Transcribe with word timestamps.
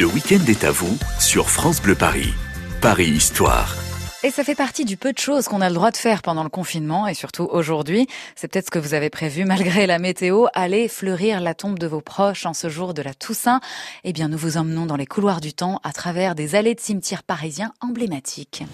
Le 0.00 0.06
week-end 0.06 0.44
est 0.48 0.64
à 0.64 0.72
vous 0.72 0.98
sur 1.20 1.48
France 1.48 1.80
Bleu 1.80 1.94
Paris. 1.94 2.34
Paris 2.80 3.10
Histoire. 3.10 3.76
Et 4.24 4.32
ça 4.32 4.42
fait 4.42 4.56
partie 4.56 4.84
du 4.84 4.96
peu 4.96 5.12
de 5.12 5.18
choses 5.18 5.46
qu'on 5.46 5.60
a 5.60 5.68
le 5.68 5.74
droit 5.76 5.92
de 5.92 5.96
faire 5.96 6.20
pendant 6.20 6.42
le 6.42 6.48
confinement 6.48 7.06
et 7.06 7.14
surtout 7.14 7.44
aujourd'hui. 7.44 8.08
C'est 8.34 8.48
peut-être 8.48 8.66
ce 8.66 8.70
que 8.72 8.80
vous 8.80 8.94
avez 8.94 9.08
prévu 9.08 9.44
malgré 9.44 9.86
la 9.86 10.00
météo. 10.00 10.46
Aller 10.52 10.88
fleurir 10.88 11.40
la 11.40 11.54
tombe 11.54 11.78
de 11.78 11.86
vos 11.86 12.00
proches 12.00 12.44
en 12.44 12.54
ce 12.54 12.68
jour 12.68 12.92
de 12.92 13.02
la 13.02 13.14
Toussaint. 13.14 13.60
Eh 14.02 14.12
bien, 14.12 14.26
nous 14.26 14.38
vous 14.38 14.56
emmenons 14.56 14.86
dans 14.86 14.96
les 14.96 15.06
couloirs 15.06 15.40
du 15.40 15.52
temps 15.52 15.78
à 15.84 15.92
travers 15.92 16.34
des 16.34 16.56
allées 16.56 16.74
de 16.74 16.80
cimetières 16.80 17.22
parisiens 17.22 17.72
emblématiques. 17.80 18.64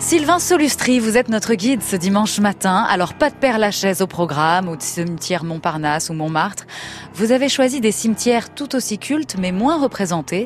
Sylvain 0.00 0.38
Solustri, 0.38 1.00
vous 1.00 1.16
êtes 1.16 1.28
notre 1.28 1.54
guide 1.54 1.82
ce 1.82 1.96
dimanche 1.96 2.38
matin. 2.38 2.86
Alors 2.88 3.14
pas 3.14 3.30
de 3.30 3.34
Père 3.34 3.58
Lachaise 3.58 4.00
au 4.00 4.06
programme 4.06 4.68
ou 4.68 4.76
de 4.76 4.82
cimetière 4.82 5.42
Montparnasse 5.42 6.08
ou 6.08 6.12
Montmartre. 6.12 6.66
Vous 7.14 7.32
avez 7.32 7.48
choisi 7.48 7.80
des 7.80 7.90
cimetières 7.90 8.54
tout 8.54 8.76
aussi 8.76 8.98
cultes 8.98 9.34
mais 9.38 9.50
moins 9.50 9.82
représentés. 9.82 10.44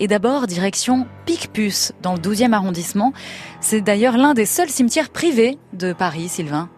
Et 0.00 0.08
d'abord 0.08 0.48
direction 0.48 1.06
Picpus 1.26 1.92
dans 2.02 2.14
le 2.14 2.18
12e 2.18 2.52
arrondissement. 2.52 3.12
C'est 3.60 3.82
d'ailleurs 3.82 4.18
l'un 4.18 4.34
des 4.34 4.46
seuls 4.46 4.68
cimetières 4.68 5.10
privés 5.10 5.58
de 5.72 5.92
Paris, 5.92 6.28
Sylvain. 6.28 6.68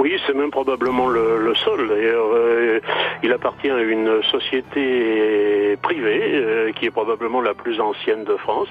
Oui, 0.00 0.12
c'est 0.26 0.34
même 0.34 0.50
probablement 0.50 1.08
le, 1.08 1.38
le 1.44 1.54
seul. 1.56 1.88
D'ailleurs, 1.88 2.28
euh, 2.32 2.80
il 3.22 3.32
appartient 3.32 3.70
à 3.70 3.80
une 3.82 4.22
société 4.24 5.76
privée 5.82 6.20
euh, 6.34 6.72
qui 6.72 6.86
est 6.86 6.90
probablement 6.90 7.40
la 7.40 7.54
plus 7.54 7.80
ancienne 7.80 8.24
de 8.24 8.36
France. 8.36 8.68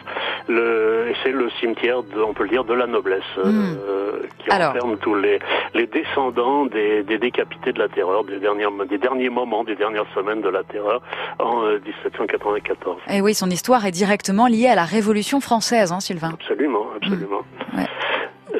C'est 0.48 1.32
le 1.32 1.50
cimetière, 1.60 2.04
de, 2.04 2.22
on 2.22 2.34
peut 2.34 2.44
le 2.44 2.50
dire, 2.50 2.64
de 2.64 2.74
la 2.74 2.88
noblesse, 2.88 3.22
euh, 3.40 3.44
Hmm. 3.48 4.28
qui 4.40 4.50
Alors. 4.50 4.74
renferme 4.74 4.98
tous 4.98 5.16
les, 5.16 5.40
les 5.74 5.88
descendants 5.88 6.66
des, 6.66 7.04
des 7.04 7.18
décapités 7.18 7.72
de 7.74 7.80
la 7.80 7.88
terreur, 7.90 8.24
des, 8.24 8.40
dernières, 8.40 8.72
des 8.90 8.98
derniers 8.98 9.30
moments, 9.30 9.64
des 9.64 9.76
dernières 9.76 10.06
semaines 10.16 10.42
de 10.42 10.50
la 10.50 10.64
terreur 10.64 11.02
en 11.40 11.64
euh, 11.66 11.80
1794. 11.86 12.98
Et 13.10 13.18
Eh 13.18 13.22
oui, 13.22 13.34
son 13.34 13.50
histoire 13.50 13.86
est 13.86 13.92
directement 13.92 14.48
liée 14.48 14.68
à 14.68 14.76
la 14.76 14.86
Révolution 14.86 15.40
française, 15.42 15.92
hein, 15.92 16.00
Sylvain. 16.00 16.32
Absolument, 16.34 16.88
absolument. 16.96 17.42
Mm. 17.74 17.78
Ouais. 17.80 17.86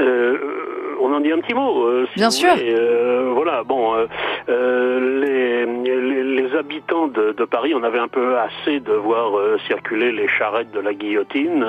Euh, 0.02 0.38
on 0.44 0.47
en 1.18 1.22
dit 1.22 1.32
un 1.32 1.40
petit 1.40 1.54
mot. 1.54 1.84
euh, 1.86 2.06
si 2.14 2.20
Bien 2.20 2.30
sûr. 2.30 2.52
voulez. 2.54 2.74
Euh, 2.74 3.32
voilà, 3.34 3.64
bon, 3.64 3.96
euh, 3.96 5.20
les, 5.22 5.66
les, 5.66 6.24
les 6.24 6.56
habitants 6.56 7.08
de, 7.08 7.32
de 7.34 7.46
Paris, 7.46 7.74
on 7.76 7.84
avait 7.84 8.00
un 8.00 8.08
peu 8.08 8.38
assez 8.38 8.80
de 8.80 8.94
voir 8.94 9.32
circuler 9.68 10.12
les 10.12 10.28
charrettes 10.28 10.72
de 10.72 10.80
la 10.80 10.94
guillotine. 10.94 11.66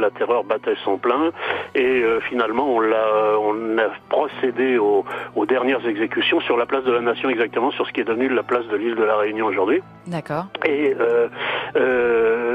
La 0.00 0.10
terreur 0.10 0.44
battait 0.44 0.74
son 0.84 0.98
plein, 0.98 1.30
et 1.74 2.02
finalement, 2.28 2.66
on 2.76 2.80
l'a, 2.80 3.38
on 3.40 3.78
a 3.78 3.88
procédé 4.08 4.78
aux, 4.78 5.04
aux 5.36 5.46
dernières 5.46 5.86
exécutions 5.86 6.40
sur 6.40 6.56
la 6.56 6.66
place 6.66 6.84
de 6.84 6.92
la 6.92 7.00
Nation, 7.00 7.28
exactement 7.30 7.70
sur 7.72 7.86
ce 7.86 7.92
qui 7.92 8.00
est 8.00 8.04
devenu 8.04 8.28
la 8.28 8.42
place 8.42 8.66
de 8.68 8.76
l'île 8.76 8.94
de 8.94 9.04
la 9.04 9.16
Réunion 9.16 9.46
aujourd'hui. 9.46 9.80
D'accord. 10.06 10.46
Et 10.66 10.94
euh, 10.98 11.28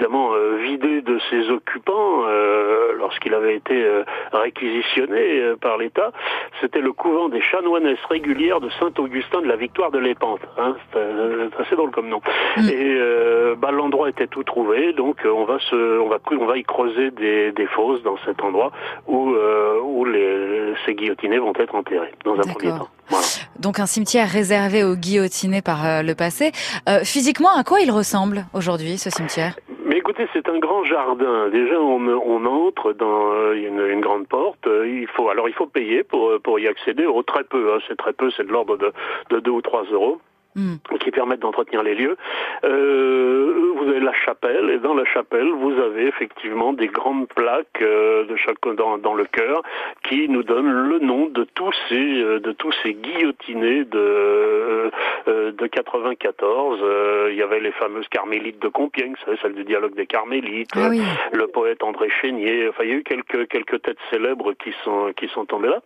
évidemment 0.00 0.32
euh, 0.34 0.56
vidé 0.62 1.02
de 1.02 1.18
ses 1.30 1.50
occupants 1.50 2.24
euh, 2.26 2.92
lorsqu'il 2.98 3.34
avait 3.34 3.56
été 3.56 3.74
euh, 3.74 4.02
réquisitionné 4.32 5.40
euh, 5.40 5.56
par 5.56 5.78
l'État. 5.78 6.12
C'était 6.60 6.80
le 6.80 6.92
couvent 6.92 7.28
des 7.28 7.40
chanoinesses 7.40 8.04
régulières 8.08 8.60
de 8.60 8.70
Saint-Augustin 8.78 9.42
de 9.42 9.48
la 9.48 9.56
Victoire 9.56 9.90
de 9.90 9.98
l'Épante. 9.98 10.40
Hein, 10.58 10.76
c'est 10.92 10.98
euh, 10.98 11.48
assez 11.58 11.76
drôle 11.76 11.90
comme 11.90 12.08
nom. 12.08 12.20
Mm. 12.56 12.68
Et 12.68 12.96
euh, 12.98 13.54
bah, 13.56 13.70
l'endroit 13.70 14.08
était 14.08 14.26
tout 14.26 14.44
trouvé, 14.44 14.92
donc 14.92 15.24
euh, 15.24 15.30
on 15.30 15.44
va 15.44 15.58
se, 15.58 15.98
on 16.00 16.08
va, 16.08 16.18
on 16.30 16.46
va 16.46 16.56
y 16.56 16.62
creuser 16.62 17.10
des, 17.10 17.52
des 17.52 17.66
fosses 17.66 18.02
dans 18.02 18.16
cet 18.24 18.42
endroit 18.42 18.72
où, 19.06 19.34
euh, 19.34 19.80
où 19.82 20.04
les, 20.04 20.74
ces 20.86 20.94
guillotinés 20.94 21.38
vont 21.38 21.52
être 21.58 21.74
enterrés 21.74 22.12
dans 22.24 22.34
un 22.38 22.42
premier 22.42 22.70
temps. 22.70 22.88
Voilà. 23.08 23.26
Donc 23.60 23.78
un 23.78 23.86
cimetière 23.86 24.28
réservé 24.28 24.84
aux 24.84 24.96
guillotinés 24.96 25.60
par 25.60 25.86
euh, 25.86 26.02
le 26.02 26.14
passé. 26.14 26.52
Euh, 26.88 27.00
physiquement, 27.04 27.50
à 27.54 27.62
quoi 27.62 27.80
il 27.80 27.90
ressemble 27.90 28.46
aujourd'hui, 28.54 28.96
ce 28.96 29.10
cimetière? 29.10 29.54
Mais 29.84 29.98
écoutez, 29.98 30.26
c'est 30.32 30.48
un 30.48 30.58
grand 30.58 30.82
jardin. 30.84 31.50
Déjà, 31.50 31.78
on, 31.78 32.46
entre 32.46 32.92
dans 32.94 33.32
euh, 33.32 33.52
une, 33.52 34.00
grande 34.00 34.26
porte. 34.26 34.66
Il 34.66 35.06
faut 35.14 35.28
alors 35.28 35.48
il 35.48 35.54
faut 35.54 35.66
payer 35.66 36.02
pour 36.04 36.40
pour 36.42 36.58
y 36.58 36.68
accéder. 36.68 37.04
Oh, 37.06 37.22
très 37.22 37.44
peu, 37.44 37.74
hein, 37.74 37.78
c'est 37.86 37.96
très 37.96 38.14
peu, 38.14 38.30
c'est 38.34 38.46
de 38.46 38.52
l'ordre 38.52 38.78
de 38.78 38.92
de 39.30 39.40
2 39.40 39.50
ou 39.50 39.60
3 39.60 39.84
euros 39.92 40.20
Hmm. 40.56 40.76
qui 40.98 41.12
permettent 41.12 41.40
d'entretenir 41.40 41.84
les 41.84 41.94
lieux. 41.94 42.16
Euh, 42.64 43.72
vous 43.76 43.88
avez 43.88 44.00
la 44.00 44.12
chapelle 44.12 44.70
et 44.70 44.78
dans 44.78 44.94
la 44.94 45.04
chapelle 45.04 45.48
vous 45.48 45.78
avez 45.80 46.06
effectivement 46.08 46.72
des 46.72 46.88
grandes 46.88 47.28
plaques 47.28 47.80
euh, 47.82 48.24
de 48.24 48.34
chaque 48.34 48.56
dans, 48.76 48.98
dans 48.98 49.14
le 49.14 49.26
chœur 49.26 49.62
qui 50.02 50.28
nous 50.28 50.42
donnent 50.42 50.72
le 50.72 50.98
nom 50.98 51.26
de 51.26 51.44
tous 51.44 51.72
ces 51.88 52.22
euh, 52.22 52.40
de 52.40 52.52
tous 52.52 52.72
ces 52.82 52.94
guillotinés 52.94 53.84
de 53.84 54.90
euh, 55.28 55.52
de 55.52 55.66
94. 55.66 56.80
Euh, 56.82 57.28
il 57.30 57.36
y 57.36 57.42
avait 57.42 57.60
les 57.60 57.72
fameuses 57.72 58.08
carmélites 58.08 58.60
de 58.60 58.68
Compiègne, 58.68 59.14
celle 59.40 59.54
du 59.54 59.64
dialogue 59.64 59.94
des 59.94 60.06
carmélites 60.06 60.70
Ah 60.74 60.88
oui. 60.90 61.00
le 61.32 61.46
poète 61.46 61.82
André 61.82 62.08
Chénier. 62.20 62.68
Enfin, 62.68 62.84
il 62.84 62.90
y 62.90 62.92
a 62.92 62.96
eu 62.96 63.02
quelques 63.02 63.48
quelques 63.48 63.82
têtes 63.82 63.98
célèbres 64.10 64.52
qui 64.54 64.74
sont 64.84 65.12
qui 65.16 65.28
sont 65.28 65.44
tombées 65.44 65.68
là, 65.68 65.80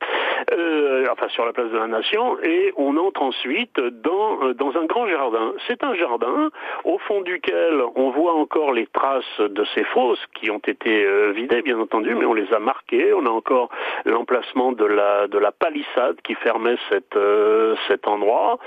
euh, 0.53 1.05
enfin 1.13 1.29
sur 1.29 1.45
la 1.45 1.53
place 1.53 1.71
de 1.71 1.77
la 1.77 1.87
Nation, 1.87 2.37
et 2.43 2.73
on 2.77 2.97
entre 2.97 3.23
ensuite 3.23 3.79
dans 3.79 4.43
euh, 4.43 4.54
dans 4.55 4.77
un 4.77 4.85
grand 4.87 5.07
jardin. 5.09 5.53
C'est 5.67 5.83
un 5.85 5.95
jardin 5.95 6.51
au 6.85 6.99
fond 6.99 7.21
duquel 7.23 7.81
on 7.97 8.11
voit 8.11 8.35
encore 8.35 8.73
les 8.73 8.87
traces 8.87 9.41
de 9.41 9.65
ces 9.75 9.85
fosses 9.85 10.25
qui 10.35 10.51
ont 10.51 10.63
été 10.67 11.05
euh, 11.05 11.33
vidées, 11.33 11.63
bien 11.63 11.79
entendu, 11.79 12.15
mais 12.15 12.25
on 12.25 12.35
les 12.35 12.53
a 12.53 12.59
marquées. 12.59 13.13
On 13.15 13.27
a 13.27 13.31
encore 13.31 13.69
l'emplacement 14.05 14.73
de 14.73 14.85
la 14.85 15.27
de 15.29 15.39
la 15.39 15.53
palissade 15.53 16.17
qui 16.25 16.35
fermait 16.35 16.77
cette 16.91 17.17
euh, 17.17 17.75
cet 17.89 18.07
endroit. 18.09 18.59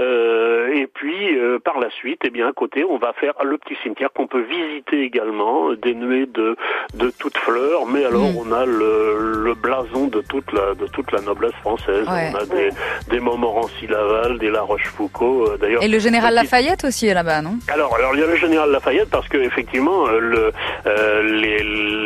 Euh, 0.00 0.72
et 0.74 0.86
puis 0.86 1.38
euh, 1.38 1.58
par 1.58 1.78
la 1.80 1.90
suite, 1.90 2.20
eh 2.24 2.30
bien 2.30 2.48
à 2.48 2.52
côté, 2.52 2.84
on 2.84 2.96
va 2.98 3.12
faire 3.14 3.34
le 3.44 3.58
petit 3.58 3.76
cimetière 3.82 4.12
qu'on 4.12 4.26
peut 4.26 4.42
visiter 4.42 5.00
également, 5.02 5.72
dénué 5.74 6.26
de 6.26 6.56
de 6.94 7.10
toutes 7.18 7.38
fleurs. 7.38 7.86
Mais 7.86 8.04
alors 8.04 8.22
Mm. 8.24 8.38
on 8.38 8.52
a 8.52 8.64
le, 8.64 9.42
le 9.44 9.54
blason 9.54 10.06
de 10.08 10.20
toute 10.22 10.50
la 10.52 10.74
de 10.74 10.86
toute 10.86 11.10
la 11.12 11.20
noblesse 11.20 11.54
française. 11.66 12.06
Ouais. 12.08 12.30
On 12.32 12.36
a 12.36 12.46
des 12.46 12.70
des 13.10 13.20
Montmorency-Laval, 13.20 14.38
des 14.38 14.50
La 14.50 14.62
Rochefoucauld. 14.62 15.33
Euh, 15.42 15.56
D'ailleurs, 15.60 15.82
Et 15.82 15.88
le 15.88 15.98
général 15.98 16.34
Lafayette 16.34 16.84
aussi 16.84 17.06
est 17.06 17.14
là-bas, 17.14 17.42
non? 17.42 17.58
Alors, 17.68 17.94
alors 17.96 18.14
il 18.14 18.20
y 18.20 18.22
a 18.22 18.26
le 18.26 18.36
général 18.36 18.70
Lafayette 18.70 19.10
parce 19.10 19.28
que 19.28 19.38
effectivement 19.38 20.06
euh, 20.06 20.18
le, 20.20 20.52
euh, 20.86 21.22
les, 21.22 21.62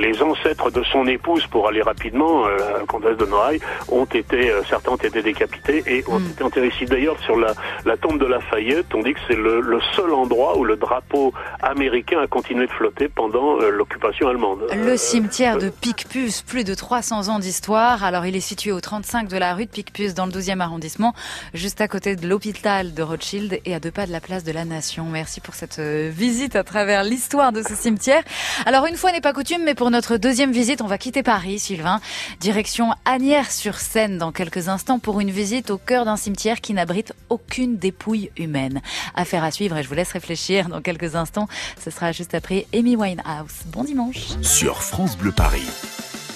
les 0.09 0.23
ancêtres 0.23 0.71
de 0.71 0.83
son 0.85 1.07
épouse, 1.07 1.47
pour 1.47 1.69
aller 1.69 1.83
rapidement, 1.83 2.47
euh, 2.47 2.57
la 2.81 2.87
comtesse 2.87 3.17
de 3.17 3.27
Noailles, 3.27 3.61
ont 3.91 4.05
été 4.07 4.51
euh, 4.51 4.63
certains 4.69 4.93
ont 4.93 4.97
été 4.97 5.23
décapités 5.23 5.83
et 5.87 6.05
ont 6.09 6.19
Mm. 6.19 6.31
été 6.33 6.43
enterrés 6.45 6.69
ici. 6.69 6.85
D'ailleurs, 6.87 7.19
sur 7.21 7.37
la, 7.39 7.53
la 7.85 7.97
tombe 7.97 8.19
de 8.19 8.27
Lafayette, 8.27 8.87
on 8.95 9.03
dit 9.03 9.15
que 9.15 9.21
c'est 9.29 9.37
le, 9.37 9.61
le 9.61 9.79
seul 9.95 10.13
endroit 10.13 10.57
où 10.59 10.65
le 10.65 10.77
drapeau 10.77 11.33
américain 11.63 12.21
a 12.21 12.27
continué 12.27 12.67
de 12.67 12.73
flotter 12.73 13.09
pendant 13.09 13.57
l'occupation 13.59 14.29
allemande. 14.29 14.61
Le 14.75 14.97
cimetière 14.97 15.59
de 15.59 15.69
Picpus, 15.69 16.43
plus 16.43 16.65
de 16.65 16.75
300 16.75 17.29
ans 17.29 17.39
d'histoire. 17.39 18.03
Alors, 18.05 18.27
il 18.27 18.35
est 18.37 18.41
situé 18.41 18.73
au 18.73 18.81
35 18.81 19.29
de 19.29 19.37
la 19.37 19.55
rue 19.55 19.67
de 19.67 19.71
Picpus, 19.71 20.15
dans 20.15 20.27
le 20.27 20.33
12e 20.33 20.61
arrondissement, 20.61 21.15
juste 21.55 21.81
à 21.81 21.89
côté 21.89 22.17
de 22.17 22.27
l'hôpital 22.27 22.95
de 22.95 23.03
Rothschild 23.19 23.61
et 23.65 23.75
à 23.75 23.81
deux 23.81 23.91
pas 23.91 24.07
de 24.07 24.13
la 24.13 24.21
place 24.21 24.45
de 24.45 24.53
la 24.53 24.65
Nation. 24.65 25.05
Merci 25.07 25.41
pour 25.41 25.57
cette 25.57 25.81
euh, 25.81 26.09
visite 26.15 26.55
à 26.55 26.63
travers 26.63 27.03
l'histoire 27.03 27.51
de 27.51 27.63
ce 27.63 27.75
cimetière. 27.75 28.23
Alors, 28.65 28.87
une 28.87 28.95
fois 28.95 29.11
n'est 29.11 29.21
pas 29.21 29.33
coutume, 29.33 29.65
mais 29.65 29.75
pour 29.75 29.91
notre 29.91 30.19
deuxième 30.19 30.53
visite, 30.53 30.83
on 30.83 30.87
va 30.87 30.99
quitter 30.99 31.25
Paris, 31.25 31.59
Sylvain. 31.59 32.01
Direction 32.39 32.93
Agnières-sur-Seine 33.05 34.19
dans 34.19 34.31
quelques 34.31 34.69
instants 34.69 35.01
pour 35.01 35.19
une 35.19 35.33
visite 35.33 35.71
au 35.71 35.79
cœur 35.79 36.05
d'un 36.05 36.17
cimetière 36.17 36.61
qui 36.61 36.75
n'abrite 36.75 37.13
aucune 37.29 37.77
dépouille 37.77 38.31
humaine. 38.37 38.83
Affaire 39.17 39.43
à 39.43 39.51
suivre 39.51 39.77
et 39.77 39.83
je 39.83 39.89
vous 39.89 39.97
laisse 39.97 40.13
réfléchir 40.13 40.69
dans 40.69 40.81
quelques 40.81 41.17
instants. 41.17 41.49
Ce 41.83 41.91
sera 41.91 42.13
juste 42.13 42.35
après 42.35 42.69
Amy 42.73 42.95
Winehouse. 42.95 43.65
Bon 43.67 43.83
dimanche. 43.83 44.29
Sur 44.43 44.81
France 44.81 45.19
Bleu 45.19 45.33
Paris. 45.33 45.67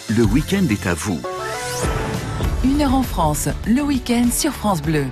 Le 0.08 0.24
week-end 0.24 0.66
est 0.68 0.88
à 0.88 0.94
vous. 0.94 1.20
Une 2.64 2.82
heure 2.82 2.94
en 2.94 3.04
France, 3.04 3.48
le 3.68 3.82
week-end 3.82 4.26
sur 4.32 4.52
France 4.52 4.82
Bleu. 4.82 5.06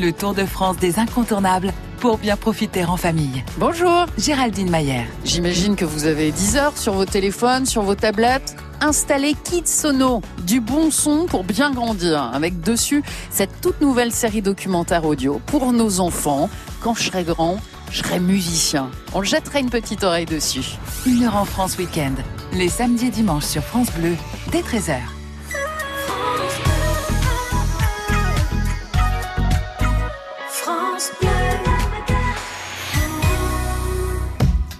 Le 0.00 0.12
Tour 0.12 0.34
de 0.34 0.44
France 0.44 0.76
des 0.76 0.98
incontournables 0.98 1.72
pour 2.00 2.18
bien 2.18 2.36
profiter 2.36 2.84
en 2.84 2.96
famille. 2.96 3.44
Bonjour 3.58 4.06
Géraldine 4.18 4.68
Mayer. 4.68 5.04
J'imagine 5.24 5.74
que 5.74 5.84
vous 5.84 6.04
avez 6.04 6.32
10 6.32 6.56
heures 6.56 6.76
sur 6.76 6.92
vos 6.92 7.06
téléphones, 7.06 7.64
sur 7.64 7.82
vos 7.82 7.94
tablettes. 7.94 8.56
Installez 8.80 9.34
Kids 9.44 9.66
Sono, 9.66 10.20
du 10.44 10.60
bon 10.60 10.90
son 10.90 11.24
pour 11.26 11.44
bien 11.44 11.70
grandir, 11.70 12.30
avec 12.34 12.60
dessus 12.60 13.02
cette 13.30 13.60
toute 13.62 13.80
nouvelle 13.80 14.12
série 14.12 14.42
documentaire 14.42 15.06
audio 15.06 15.40
pour 15.46 15.72
nos 15.72 16.00
enfants. 16.00 16.50
Quand 16.82 16.94
je 16.94 17.04
serai 17.04 17.24
grand, 17.24 17.58
je 17.90 17.98
serais 17.98 18.20
musicien. 18.20 18.90
On 19.14 19.22
jetterait 19.22 19.60
une 19.60 19.70
petite 19.70 20.04
oreille 20.04 20.26
dessus. 20.26 20.76
Une 21.06 21.24
heure 21.24 21.36
en 21.36 21.46
France 21.46 21.78
Week-end, 21.78 22.14
les 22.52 22.68
samedis 22.68 23.06
et 23.06 23.10
dimanches 23.10 23.44
sur 23.44 23.62
France 23.62 23.88
Bleu, 23.98 24.14
dès 24.52 24.60
13h. 24.60 25.15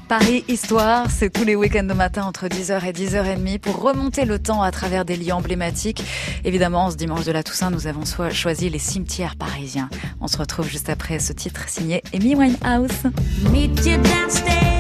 Paris 0.09 0.45
Histoire, 0.47 1.11
c'est 1.11 1.31
tous 1.31 1.45
les 1.45 1.57
week-ends 1.57 1.83
de 1.83 1.93
matin 1.93 2.25
entre 2.25 2.47
10h 2.47 2.85
et 2.87 2.93
10h30 2.93 3.59
pour 3.59 3.81
remonter 3.81 4.25
le 4.25 4.39
temps 4.39 4.63
à 4.63 4.71
travers 4.71 5.05
des 5.05 5.17
lieux 5.17 5.33
emblématiques. 5.33 6.05
Évidemment, 6.45 6.91
ce 6.91 6.97
dimanche 6.97 7.25
de 7.25 7.33
la 7.33 7.43
Toussaint, 7.43 7.71
nous 7.71 7.89
avons 7.89 8.05
choisi 8.31 8.71
les 8.71 8.79
cimetières 8.79 9.37
parisiens. 9.37 9.89
On 10.21 10.29
se 10.29 10.39
retrouve 10.39 10.69
juste 10.69 10.89
après 10.91 11.19
ce 11.19 11.33
titre 11.33 11.69
signé 11.69 12.03
Amy 12.15 12.37
Winehouse. 12.37 13.03
Meet 13.51 13.85
you 13.85 14.76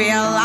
will 0.00 0.39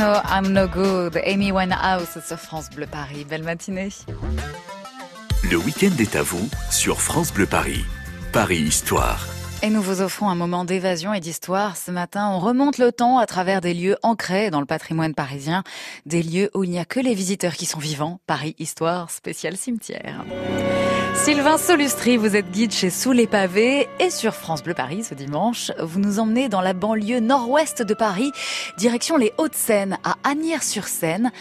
I'm 0.00 0.52
No 0.52 0.68
Good, 0.68 1.20
Amy 1.24 1.52
Winehouse 1.52 2.18
sur 2.26 2.38
France 2.38 2.68
Bleu 2.70 2.86
Paris. 2.86 3.24
Belle 3.28 3.42
matinée. 3.42 3.88
Le 5.50 5.56
week-end 5.56 5.92
est 5.98 6.16
à 6.16 6.22
vous 6.22 6.48
sur 6.70 7.00
France 7.00 7.32
Bleu 7.32 7.46
Paris. 7.46 7.84
Paris 8.32 8.58
Histoire. 8.58 9.26
Et 9.62 9.70
nous 9.70 9.80
vous 9.80 10.02
offrons 10.02 10.28
un 10.28 10.34
moment 10.34 10.64
d'évasion 10.64 11.14
et 11.14 11.20
d'histoire. 11.20 11.76
Ce 11.76 11.90
matin, 11.90 12.28
on 12.30 12.38
remonte 12.38 12.78
le 12.78 12.92
temps 12.92 13.18
à 13.18 13.26
travers 13.26 13.60
des 13.60 13.72
lieux 13.72 13.96
ancrés 14.02 14.50
dans 14.50 14.60
le 14.60 14.66
patrimoine 14.66 15.14
parisien, 15.14 15.62
des 16.04 16.22
lieux 16.22 16.50
où 16.54 16.64
il 16.64 16.70
n'y 16.70 16.78
a 16.78 16.84
que 16.84 17.00
les 17.00 17.14
visiteurs 17.14 17.54
qui 17.54 17.64
sont 17.64 17.78
vivants. 17.78 18.20
Paris 18.26 18.54
Histoire, 18.58 19.10
spécial 19.10 19.56
cimetière. 19.56 20.24
Sylvain 21.26 21.58
Solustri, 21.58 22.16
vous 22.16 22.36
êtes 22.36 22.52
guide 22.52 22.70
chez 22.70 22.88
Sous 22.88 23.10
les 23.10 23.26
Pavés 23.26 23.88
et 23.98 24.10
sur 24.10 24.32
France 24.32 24.62
Bleu 24.62 24.74
Paris 24.74 25.02
ce 25.02 25.12
dimanche. 25.12 25.72
Vous 25.80 25.98
nous 25.98 26.20
emmenez 26.20 26.48
dans 26.48 26.60
la 26.60 26.72
banlieue 26.72 27.18
nord-ouest 27.18 27.82
de 27.82 27.94
Paris, 27.94 28.30
direction 28.78 29.16
les 29.16 29.32
Hauts-de-Seine, 29.36 29.98
à 30.04 30.14
Agnières-sur-Seine. 30.22 31.32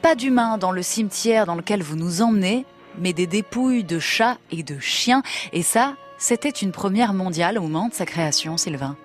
Pas 0.00 0.14
d'humains 0.14 0.56
dans 0.56 0.72
le 0.72 0.80
cimetière 0.80 1.44
dans 1.44 1.56
lequel 1.56 1.82
vous 1.82 1.94
nous 1.94 2.22
emmenez, 2.22 2.64
mais 2.98 3.12
des 3.12 3.26
dépouilles 3.26 3.84
de 3.84 3.98
chats 3.98 4.38
et 4.50 4.62
de 4.62 4.78
chiens. 4.78 5.22
Et 5.52 5.62
ça, 5.62 5.92
C'était 6.16 6.48
une 6.48 6.72
première 6.72 7.12
mondiale 7.12 7.58
au 7.58 7.62
moment 7.62 7.88
de 7.88 7.92
sa 7.92 8.06
création, 8.06 8.56
Sylvain. 8.56 8.96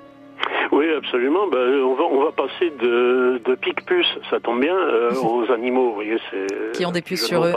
Absolument. 0.99 1.47
Ben, 1.47 1.81
on, 1.81 1.95
va, 1.95 2.03
on 2.03 2.23
va 2.23 2.31
passer 2.31 2.69
de, 2.71 3.41
de 3.43 3.55
pique-puce, 3.55 4.07
ça 4.29 4.39
tombe 4.39 4.59
bien, 4.59 4.75
euh, 4.75 5.11
aux 5.23 5.49
animaux. 5.51 5.89
Vous 5.89 5.95
voyez, 5.95 6.17
c'est 6.29 6.71
qui 6.73 6.85
ont 6.85 6.91
des 6.91 7.01
puces 7.01 7.25
sur 7.25 7.43
eux. 7.45 7.53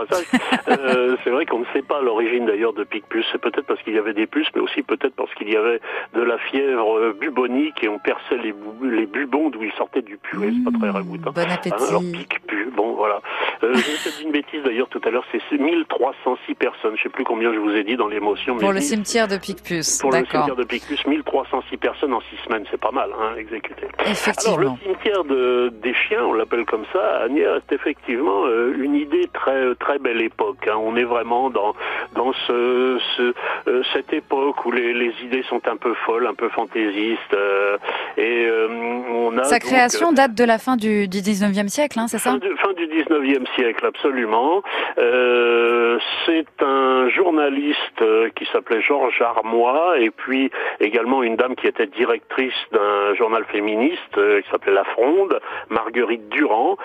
euh, 0.69 1.17
c'est 1.25 1.31
vrai 1.31 1.45
qu'on 1.47 1.59
ne 1.61 1.65
sait 1.73 1.83
pas 1.83 2.01
l'origine 2.01 2.47
d'ailleurs 2.47 2.73
de 2.73 2.85
pique-puce. 2.85 3.27
C'est 3.33 3.41
peut-être 3.41 3.67
parce 3.67 3.83
qu'il 3.83 3.95
y 3.95 3.99
avait 3.99 4.15
des 4.15 4.27
puces, 4.27 4.49
mais 4.55 4.61
aussi 4.61 4.83
peut-être 4.83 5.15
parce 5.15 5.33
qu'il 5.35 5.53
y 5.53 5.57
avait 5.57 5.81
de 6.15 6.23
la 6.23 6.39
fièvre 6.39 7.13
bubonique 7.13 7.83
et 7.83 7.89
on 7.89 7.99
perçait 7.99 8.39
les, 8.39 8.55
les 8.83 9.07
bubons 9.07 9.51
d'où 9.51 9.63
ils 9.65 9.73
sortaient 9.73 10.03
du 10.03 10.17
pu. 10.19 10.37
c'est 10.41 10.65
pas 10.65 10.79
très 10.79 10.89
mmh, 10.89 10.91
ragoûtant. 10.95 11.33
Bon 11.33 11.51
appétit. 11.51 11.85
alors 11.89 12.03
pique-pu. 12.03 12.71
Bon, 12.77 12.95
voilà. 12.95 13.21
Euh, 13.65 13.75
J'ai 13.75 14.11
dit 14.11 14.23
une 14.25 14.33
bêtise 14.33 14.63
d'ailleurs 14.65 14.89
tout 14.89 15.01
à 15.05 15.11
l'heure. 15.11 15.25
C'est 15.33 15.59
1306 15.59 16.55
personnes. 16.55 16.95
Je 16.97 17.03
sais 17.03 17.09
plus 17.09 17.25
combien 17.25 17.53
je 17.53 17.59
vous 17.59 17.71
ai 17.71 17.85
dit 17.85 17.97
dans 17.97 18.09
l'émotion. 18.09 18.57
Pour 18.57 18.73
le 18.73 18.81
cimetière 18.81 19.29
de 19.29 19.37
pique-puce. 19.37 19.99
Pour 20.01 20.11
le 20.13 20.19
cimetière 20.19 20.57
de 20.57 20.65
pique-puce, 20.65 21.07
1306 21.07 21.77
personnes 21.77 22.15
en 22.15 22.21
six 22.21 22.37
semaines. 22.45 22.65
C'est 22.71 22.81
pas 22.81 22.91
mal 22.91 23.11
hein, 23.19 23.32
exécuté. 23.37 23.87
Effectivement. 24.07 24.57
Alors 24.57 24.75
le 24.75 24.83
cimetière 24.83 25.25
de, 25.25 25.73
des 25.83 25.95
chiens, 25.95 26.25
on 26.25 26.33
l'appelle 26.33 26.65
comme 26.65 26.85
ça, 26.93 27.27
c'est 27.69 27.75
effectivement 27.75 28.47
euh, 28.47 28.75
une 28.79 28.95
idée 28.95 29.29
très 29.33 29.75
très 29.77 29.99
belle 29.99 30.23
époque. 30.23 30.67
Hein. 30.67 30.77
On 30.77 30.97
est 30.97 31.05
vraiment 31.05 31.51
dans 31.51 31.75
dans 32.15 32.33
ce, 32.47 32.99
ce 33.17 33.33
euh, 33.69 33.83
cette 33.93 34.13
époque 34.13 34.65
où 34.65 34.73
les, 34.73 34.93
les, 34.93 35.13
idées 35.23 35.45
sont 35.49 35.61
un 35.69 35.77
peu 35.77 35.95
folles, 36.07 36.27
un 36.27 36.35
peu 36.35 36.49
fantaisistes. 36.49 37.35
Euh, 37.35 37.77
et 38.17 38.45
euh, 38.47 38.69
on 38.69 39.37
a 39.39 39.45
sa 39.45 39.61
création 39.61 40.13
date 40.13 40.35
de 40.35 40.45
la 40.45 40.59
fin 40.59 40.77
du, 40.77 41.09
du 41.09 41.19
19e 41.19 41.69
siècle, 41.69 41.99
hein, 41.99 42.07
c'est 42.09 42.19
ça 42.19 42.33
fin 42.33 42.39
du, 42.39 42.55
fin 42.57 42.73
du 42.73 42.87
19e 42.87 43.47
siècle, 43.55 43.87
absolument. 43.87 44.63
c'est 46.27 46.63
un 46.63 47.09
journaliste 47.11 48.05
qui 48.37 48.47
s'appelait 48.53 48.83
Georges 48.83 49.21
Armois 49.21 49.99
et 49.99 50.11
puis 50.11 50.51
également 50.81 51.23
une 51.23 51.37
dame 51.37 51.55
qui 51.55 51.67
était 51.67 51.87
directrice 51.87 52.55
d'un 52.73 53.15
journal 53.23 53.45
féministe 53.45 54.15
qui 54.15 54.51
s'appelait 54.51 54.73
La 54.73 54.85
Fronde, 54.85 55.39
Marguerite 55.71 56.29
Durand, 56.29 56.77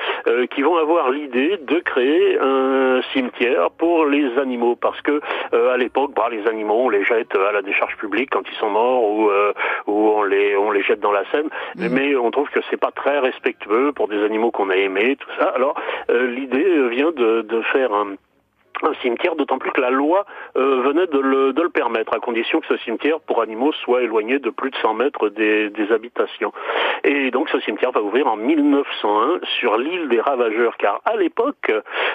qui 0.51 0.62
vont 0.62 0.77
avoir 0.77 1.10
l'idée 1.10 1.58
de 1.58 1.79
créer 1.79 2.38
un 2.39 3.01
cimetière 3.13 3.72
pour 3.72 4.06
les 4.06 4.38
animaux 4.38 4.75
parce 4.75 5.01
que 5.01 5.22
euh, 5.53 5.74
à 5.74 5.77
l'époque, 5.77 6.12
bah, 6.15 6.27
les 6.32 6.48
animaux, 6.48 6.86
on 6.86 6.89
les 6.89 7.03
jette 7.03 7.36
à 7.36 7.51
la 7.51 7.62
décharge 7.62 7.96
publique 7.98 8.29
quand 8.32 8.44
ils 8.50 8.58
sont 8.58 8.70
morts 8.70 9.03
ou, 9.03 9.29
euh, 9.29 9.53
ou 9.86 10.10
on 10.10 10.24
les 10.24 10.56
on 10.56 10.72
les 10.72 10.84
jette 10.84 11.00
dans 11.00 11.12
la 11.12 11.24
Seine. 11.32 11.50
Mm. 11.75 11.88
Mais 11.91 12.15
on 12.15 12.32
trouve 12.32 12.50
que 12.50 12.60
c'est 12.70 12.77
pas 12.77 12.91
très 12.91 13.20
respectueux 13.20 13.91
pour 13.94 14.08
des 14.08 14.24
animaux 14.24 14.51
qu'on 14.51 14.70
a 14.70 14.75
aimés, 14.75 15.15
tout 15.20 15.29
ça. 15.39 15.50
Alors 15.56 15.75
euh, 16.10 16.27
l'idée 16.27 16.89
vient 16.89 17.12
de, 17.12 17.41
de 17.41 17.62
faire 17.74 17.94
un 17.94 18.15
un 18.86 18.93
cimetière, 19.01 19.36
d'autant 19.36 19.57
plus 19.57 19.72
que 19.72 19.81
la 19.81 19.89
loi 19.89 20.25
euh, 20.57 20.81
venait 20.81 21.07
de 21.07 21.19
le, 21.19 21.53
de 21.53 21.62
le, 21.62 21.69
permettre, 21.69 22.13
à 22.13 22.19
condition 22.19 22.60
que 22.60 22.67
ce 22.67 22.77
cimetière 22.77 23.19
pour 23.19 23.41
animaux 23.41 23.72
soit 23.74 24.01
éloigné 24.01 24.39
de 24.39 24.50
plus 24.50 24.72
de 24.72 24.75
100 24.77 24.93
mètres 24.93 25.29
des, 25.29 25.69
des 25.69 25.91
habitations. 25.91 26.53
Et 27.03 27.31
donc 27.31 27.50
ce 27.50 27.60
cimetière 27.62 27.91
va 27.91 28.01
ouvrir 28.01 28.27
en 28.27 28.36
1901 28.36 29.39
sur 29.60 29.77
l'île 29.77 30.10
des 30.10 30.22
Ravageurs, 30.22 30.77
car 30.77 31.01
à 31.05 31.15
l'époque, 31.15 31.72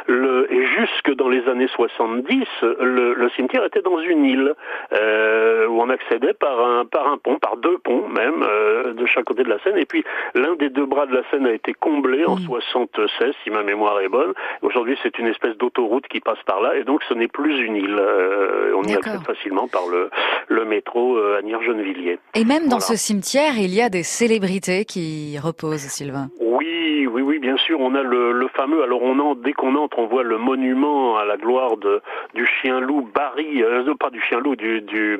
et 0.09 0.65
jusque 0.67 1.15
dans 1.15 1.29
les 1.29 1.49
années 1.49 1.69
70, 1.69 2.47
le, 2.81 3.15
le 3.15 3.31
cimetière 3.31 3.65
était 3.65 3.83
dans 3.83 3.99
une 3.99 4.25
île 4.25 4.55
euh, 4.93 5.67
où 5.67 5.81
on 5.81 5.89
accédait 5.89 6.35
par 6.35 6.65
un, 6.65 6.85
par 6.85 7.09
un 7.09 7.19
pont, 7.19 7.39
par 7.39 7.57
deux 7.57 7.79
ponts 7.79 8.09
même, 8.09 8.43
euh, 8.43 8.93
de 8.93 9.07
chaque 9.07 9.25
côté 9.25 9.43
de 9.43 9.49
la 9.49 9.59
Seine. 9.61 9.79
Et 9.79 9.87
puis 9.87 10.05
l'un 10.35 10.55
des 10.55 10.71
deux 10.71 10.87
bras 10.87 11.07
de 11.07 11.15
la 11.15 11.23
Seine 11.31 11.47
a 11.47 11.53
été 11.53 11.75
comblé 11.75 12.25
en 12.25 12.37
76, 12.37 13.29
mmh. 13.29 13.33
si 13.43 13.51
ma 13.51 13.63
mémoire 13.63 14.01
est 14.01 14.09
bonne. 14.09 14.33
Aujourd'hui, 14.63 14.99
c'est 15.03 15.19
une 15.19 15.27
espèce 15.27 15.57
d'autoroute 15.57 16.07
qui 16.09 16.21
passe 16.21 16.43
par 16.45 16.52
là, 16.61 16.77
et 16.77 16.85
donc 16.85 17.03
ce 17.09 17.15
n'est 17.15 17.29
plus 17.29 17.65
une 17.65 17.77
île. 17.77 17.97
Euh, 17.99 18.75
on 18.77 18.83
y 18.83 18.95
accède 18.95 19.23
facilement 19.23 19.69
par 19.69 19.87
le, 19.89 20.11
le 20.49 20.65
métro 20.65 21.17
euh, 21.17 21.39
à 21.39 21.63
Gennevilliers. 21.63 22.19
Et 22.35 22.45
même 22.45 22.69
dans 22.69 22.81
ce 22.81 22.97
cimetière, 22.97 23.53
il 23.59 23.75
y 23.75 23.81
a 23.81 23.89
des 23.89 24.03
célébrités 24.03 24.85
qui 24.85 25.39
reposent, 25.39 25.81
Sylvain. 25.81 26.29
Oui, 26.41 27.07
oui, 27.07 27.23
oui, 27.23 27.32
bien 27.43 27.57
sûr. 27.59 27.81
On 27.81 27.95
a 27.95 28.03
le, 28.03 28.33
le 28.33 28.49
fameux. 28.49 28.83
Alors, 28.83 29.03
on 29.03 29.19
en, 29.19 29.35
dès 29.35 29.53
qu'on 29.53 29.75
entre, 29.75 29.99
on 29.99 30.07
voit 30.07 30.23
le 30.23 30.39
monument 30.39 31.19
à 31.19 31.25
la 31.27 31.37
gloire 31.37 31.77
de, 31.77 32.01
du 32.35 32.47
chien 32.47 32.81
loup 32.81 33.11
Barry, 33.15 33.63
euh, 33.63 33.93
pas 33.99 34.11
du 34.11 34.23
chien 34.23 34.39
loup, 34.39 34.57
du, 34.57 34.81
du 34.81 35.19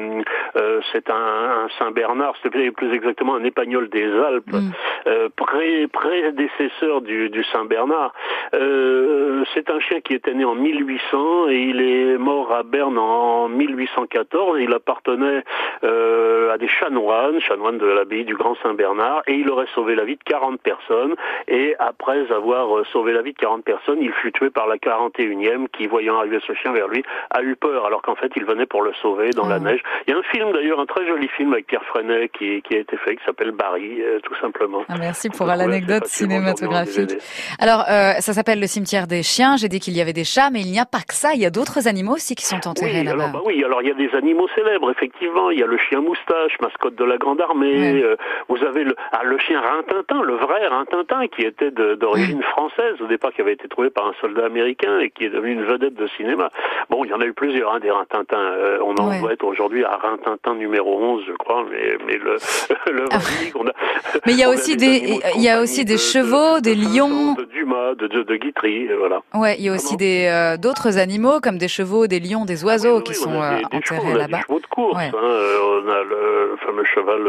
euh, 0.57 0.81
c'est 0.93 1.11
un, 1.11 1.15
un 1.15 1.69
Saint 1.79 1.91
Bernard, 1.91 2.35
c'est 2.43 2.51
plus 2.51 2.95
exactement 2.95 3.35
un 3.35 3.45
épagnol 3.45 3.89
des 3.91 4.05
Alpes, 4.05 4.53
mm. 4.53 4.71
euh, 5.09 5.29
pré, 5.37 5.89
prédécesseur 5.89 7.03
du, 7.03 7.29
du 7.29 7.43
Saint 7.45 7.65
Bernard. 7.65 8.15
Euh, 8.55 9.45
c'est 9.53 9.69
un 9.69 9.81
chien 9.81 10.01
qui 10.01 10.15
était 10.15 10.35
né 10.35 10.45
en 10.45 10.55
1800 10.55 11.49
et 11.49 11.57
il 11.57 11.81
est 11.81 12.19
mort 12.19 12.53
à 12.53 12.63
Berne 12.63 12.99
en 12.99 13.49
1814. 13.49 14.59
Il 14.61 14.73
appartenait 14.73 15.43
euh, 15.85 16.53
à 16.53 16.59
des 16.59 16.69
chanoines, 16.69 17.41
chanoines 17.41 17.79
de 17.79 17.87
l'abbaye 17.87 18.25
du 18.25 18.37
Grand 18.37 18.55
Saint 18.63 18.75
Bernard, 18.75 19.23
et 19.27 19.35
il 19.35 19.51
aurait 19.51 19.67
sauvé 19.75 19.95
la 19.97 20.05
vie 20.05 20.17
de 20.17 20.25
40 20.25 20.61
personnes. 20.61 21.15
Et 21.49 21.75
après 21.79 22.12
avoir 22.31 22.77
euh, 22.77 22.85
sauvé 22.93 23.13
la 23.13 23.23
vie 23.23 23.33
de 23.33 23.39
40 23.39 23.65
personnes, 23.65 23.99
il 24.01 24.13
fut 24.13 24.33
tué 24.33 24.51
par 24.51 24.67
la 24.67 24.77
41e 24.77 25.69
qui, 25.69 25.87
voyant 25.87 26.19
arriver 26.19 26.39
ce 26.47 26.53
chien 26.55 26.73
vers 26.73 26.89
lui, 26.89 27.03
a 27.31 27.43
eu 27.43 27.57
peur, 27.57 27.87
alors 27.87 28.03
qu'en 28.03 28.15
fait, 28.15 28.31
il 28.37 28.45
venait 28.45 28.67
pour 28.67 28.83
le 28.83 28.93
sauver 28.95 29.31
dans 29.31 29.47
la 29.47 29.57
ah. 29.57 29.61
neige. 29.61 29.81
Il 30.07 30.13
y 30.13 30.15
a 30.15 30.19
un 30.19 30.23
film 30.23 30.53
d'ailleurs, 30.53 30.81
un 30.81 30.87
très 30.87 31.07
joli 31.07 31.29
film 31.29 31.53
avec 31.53 31.67
Pierre 31.67 31.85
Freinet 31.85 32.29
qui, 32.29 32.63
qui 32.63 32.75
a 32.75 32.79
été 32.79 32.97
fait, 32.99 33.17
qui 33.17 33.25
s'appelle 33.25 33.53
Barry, 33.53 34.03
euh, 34.03 34.21
tout 34.21 34.35
simplement. 34.41 34.85
Ah, 34.89 34.97
merci 34.99 35.29
pour 35.31 35.47
l'anecdote 35.47 36.07
cinématographique. 36.07 37.13
Alors, 37.59 37.85
euh, 37.89 38.15
ça 38.21 38.33
s'appelle 38.33 38.61
le 38.61 38.67
cimetière 38.67 39.07
des 39.07 39.23
chiens. 39.23 39.57
J'ai 39.57 39.69
dit 39.69 39.81
qu'il 39.81 39.97
y 39.97 40.01
avait 40.01 40.13
des 40.13 40.25
chats, 40.25 40.51
mais 40.51 40.61
il 40.61 40.71
n'y 40.71 40.81
a 40.81 40.87
pas 40.87 41.01
que 41.07 41.15
ça. 41.15 41.31
Il 41.35 41.41
y 41.41 41.47
a 41.47 41.51
d'autres 41.51 41.89
animaux 41.89 42.15
aussi 42.15 42.35
qui 42.35 42.45
sont 42.45 42.67
enterrés 42.67 43.01
oui, 43.01 43.05
là-bas. 43.05 43.25
Alors, 43.25 43.33
bah 43.33 43.43
oui, 43.45 43.63
alors 43.65 43.83
il 43.83 43.89
y 43.89 43.91
a 43.91 43.95
des 43.95 44.15
animaux 44.17 44.49
célèbres, 44.55 44.91
effectivement. 44.91 45.51
Il 45.51 45.59
y 45.59 45.63
a 45.63 45.67
le 45.67 45.79
chien 45.79 46.01
moustache, 46.01 46.59
mascotte 46.61 46.97
de 46.97 47.05
la 47.05 47.17
Grande 47.17 47.41
Armée. 47.41 48.05
vous 48.49 48.63
avez 48.65 48.85
le, 48.85 48.95
ah, 49.13 49.23
le 49.25 49.39
chien 49.39 49.61
Rintintin, 49.61 50.23
le 50.23 50.35
vrai 50.35 50.67
Rintintin, 50.67 51.27
qui 51.29 51.43
était 51.43 51.71
d'origine 52.03 52.43
française 52.43 53.01
au 53.01 53.07
départ, 53.07 53.33
qui 53.33 53.41
avait 53.41 53.53
été 53.53 53.69
trouvé 53.69 53.89
par 53.89 54.07
un 54.09 54.13
soldat 54.21 54.45
américain 54.45 54.99
et 54.99 55.11
qui 55.11 55.25
est 55.25 55.31
devenu 55.31 55.53
une 55.53 55.65
vedette 55.65 55.95
de 55.95 56.09
cinéma. 56.17 56.51
Bon, 56.91 57.05
il 57.05 57.11
y 57.11 57.15
en 57.15 57.21
a 57.21 57.25
eu 57.25 57.33
plusieurs, 57.33 57.73
hein, 57.73 57.79
des 57.81 57.91
Rintintin. 57.91 58.39
Euh, 58.39 58.79
on 58.85 58.95
en 58.97 59.21
doit 59.21 59.33
être 59.33 59.45
aujourd'hui 59.45 59.85
à 59.85 59.97
Rintintin 59.97 60.57
numéro 60.57 61.01
11, 61.01 61.23
je 61.29 61.33
crois, 61.35 61.65
mais, 61.71 61.97
mais 62.07 62.19
le, 62.19 62.37
le 62.93 63.05
ah. 63.13 63.19
on 63.55 63.67
a, 63.69 63.73
Mais 64.27 64.33
il 64.33 64.39
y 64.39 64.43
a 64.43 64.51
aussi 64.51 64.77
des, 64.77 65.21
il 65.37 65.43
y 65.43 65.49
a 65.49 65.61
aussi 65.61 65.85
des 65.85 65.97
chevaux, 65.97 66.61
des 66.61 66.75
lions. 66.75 67.35
De 67.35 67.45
Dumas, 67.45 67.95
de, 67.95 68.09
de, 68.09 68.23
de 68.23 68.37
Guitry, 68.37 68.89
voilà. 68.99 69.21
Ouais, 69.35 69.57
il 69.59 69.65
y 69.65 69.69
a 69.69 69.73
aussi 69.73 69.97
des 69.97 70.27
euh, 70.27 70.57
d'autres 70.57 70.99
animaux 70.99 71.41
comme 71.41 71.59
des 71.59 71.69
chevaux, 71.69 72.07
des 72.09 72.21
lions, 72.21 72.45
des 72.45 72.65
oiseaux 72.65 73.01
qui 73.01 73.15
sont 73.15 73.41
euh, 73.41 73.61
enterrés 73.73 74.15
là-bas. 74.15 74.41
chevaux 74.41 74.61
de 74.61 74.67
course. 74.67 74.99
Hein, 75.03 75.13
on 75.15 75.89
a 75.89 76.03
le 76.03 76.57
fameux 76.67 76.85
cheval 76.85 77.23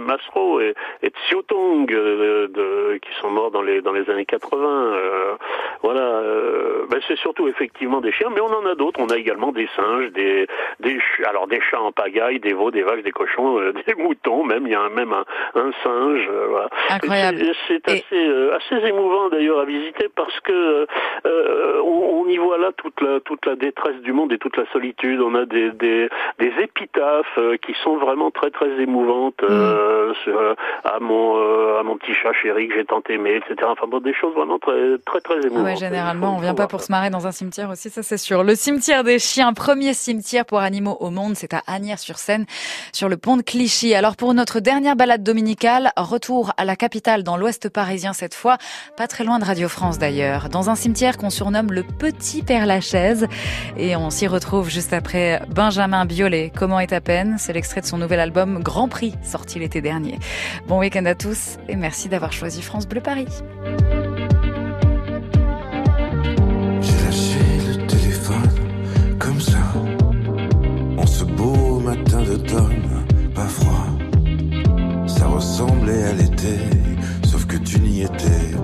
Masro 0.00 0.60
et, 0.60 0.74
et 1.02 1.12
Tsiotong 1.28 1.86
de, 1.86 2.98
qui 3.00 3.10
sont 3.20 3.30
morts 3.30 3.50
dans 3.50 3.62
les 3.62 3.75
dans 3.82 3.92
les 3.92 4.08
années 4.10 4.24
80. 4.24 4.58
Euh, 4.66 5.34
voilà, 5.82 6.00
euh, 6.00 6.86
ben 6.90 7.00
c'est 7.06 7.18
surtout 7.18 7.48
effectivement 7.48 8.00
des 8.00 8.12
chiens, 8.12 8.28
mais 8.34 8.40
on 8.40 8.52
en 8.52 8.66
a 8.66 8.74
d'autres. 8.74 9.00
On 9.00 9.08
a 9.08 9.16
également 9.16 9.52
des 9.52 9.68
singes, 9.76 10.10
des 10.12 10.46
des 10.80 10.98
alors 11.26 11.46
des 11.46 11.60
chats 11.60 11.80
en 11.80 11.92
pagaille, 11.92 12.40
des 12.40 12.52
veaux, 12.52 12.70
des 12.70 12.82
vaches, 12.82 13.02
des 13.02 13.12
cochons, 13.12 13.58
euh, 13.58 13.72
des 13.86 13.94
moutons. 13.94 14.44
Même 14.44 14.66
il 14.66 14.72
y 14.72 14.74
a 14.74 14.88
même 14.88 15.12
un, 15.12 15.24
un 15.54 15.70
singe. 15.82 16.28
voilà. 16.48 16.68
Incroyable. 16.90 17.38
C'est 17.68 17.88
assez 17.88 18.28
assez 18.52 18.86
émouvant 18.86 19.28
d'ailleurs 19.28 19.60
à 19.60 19.64
visiter 19.64 20.08
parce 20.14 20.38
que 20.40 20.86
on, 21.24 22.24
on, 22.24 22.28
y 22.28 22.36
voit 22.36 22.58
là 22.58 22.70
toute 22.76 23.00
la 23.00 23.20
toute 23.20 23.44
la 23.46 23.56
détresse 23.56 24.00
du 24.02 24.12
monde 24.12 24.32
et 24.32 24.38
toute 24.38 24.56
la 24.56 24.66
solitude. 24.72 25.20
On 25.20 25.34
a 25.34 25.44
des 25.44 25.70
des, 25.70 26.08
des 26.38 26.52
épitaphes 26.60 27.38
qui 27.62 27.74
sont 27.84 27.96
vraiment 27.96 28.30
très 28.30 28.50
très 28.50 28.70
émouvantes 28.80 29.42
mm. 29.42 30.54
à 30.84 30.98
mon 31.00 31.76
à 31.78 31.82
mon 31.82 31.96
petit 31.96 32.14
chat 32.14 32.32
chéri 32.32 32.68
que 32.68 32.74
j'ai 32.74 32.84
tant 32.84 33.02
aimé, 33.08 33.36
etc. 33.36 33.65
Enfin 33.68 33.86
bon, 33.90 34.00
des 34.00 34.14
choses 34.14 34.34
vraiment 34.34 34.58
très 34.58 34.98
très 35.04 35.20
très 35.20 35.46
émouvantes. 35.46 35.64
Ouais, 35.64 35.76
généralement, 35.76 36.36
on 36.36 36.40
vient 36.40 36.54
pas 36.54 36.66
pour 36.66 36.82
se 36.82 36.92
marrer 36.92 37.10
dans 37.10 37.26
un 37.26 37.32
cimetière 37.32 37.70
aussi, 37.70 37.90
ça 37.90 38.02
c'est 38.02 38.16
sûr. 38.16 38.44
Le 38.44 38.54
cimetière 38.54 39.02
des 39.02 39.18
chiens, 39.18 39.52
premier 39.52 39.92
cimetière 39.92 40.44
pour 40.44 40.60
animaux 40.60 40.96
au 41.00 41.10
monde, 41.10 41.34
c'est 41.34 41.52
à 41.52 41.62
Agnières-sur-Seine, 41.66 42.46
sur 42.92 43.08
le 43.08 43.16
pont 43.16 43.36
de 43.36 43.42
Clichy. 43.42 43.94
Alors 43.94 44.16
pour 44.16 44.32
notre 44.34 44.60
dernière 44.60 44.94
balade 44.94 45.22
dominicale, 45.22 45.90
retour 45.96 46.52
à 46.56 46.64
la 46.64 46.76
capitale 46.76 47.22
dans 47.22 47.36
l'ouest 47.36 47.68
parisien 47.68 48.12
cette 48.12 48.34
fois, 48.34 48.56
pas 48.96 49.08
très 49.08 49.24
loin 49.24 49.38
de 49.38 49.44
Radio 49.44 49.68
France 49.68 49.98
d'ailleurs, 49.98 50.48
dans 50.48 50.70
un 50.70 50.74
cimetière 50.74 51.16
qu'on 51.16 51.30
surnomme 51.30 51.72
le 51.72 51.82
Petit 51.82 52.42
Père 52.42 52.66
Lachaise. 52.66 53.26
Et 53.76 53.96
on 53.96 54.10
s'y 54.10 54.26
retrouve 54.26 54.70
juste 54.70 54.92
après 54.92 55.42
Benjamin 55.48 56.04
Biolay. 56.04 56.52
Comment 56.54 56.80
est 56.80 56.92
à 56.92 57.00
peine? 57.00 57.36
C'est 57.38 57.52
l'extrait 57.52 57.80
de 57.80 57.86
son 57.86 57.98
nouvel 57.98 58.20
album 58.20 58.62
Grand 58.62 58.88
Prix, 58.88 59.14
sorti 59.22 59.58
l'été 59.58 59.80
dernier. 59.80 60.18
Bon 60.68 60.78
week-end 60.78 61.04
à 61.06 61.14
tous 61.14 61.56
et 61.68 61.76
merci 61.76 62.08
d'avoir 62.08 62.32
choisi 62.32 62.62
France 62.62 62.86
Bleu 62.86 63.00
Paris. 63.00 63.26
J'ai 66.80 67.04
lâché 67.04 67.40
le 67.68 67.86
téléphone 67.86 68.50
comme 69.18 69.40
ça. 69.40 69.58
En 70.96 71.06
ce 71.06 71.24
beau 71.24 71.80
matin 71.80 72.22
d'automne, 72.22 73.04
pas 73.34 73.46
froid. 73.46 73.86
Ça 75.06 75.26
ressemblait 75.26 76.04
à 76.04 76.12
l'été, 76.12 76.58
sauf 77.24 77.46
que 77.46 77.56
tu 77.56 77.80
n'y 77.80 78.02
étais 78.02 78.55